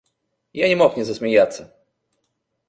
[0.53, 1.71] Я не мог не засмеяться.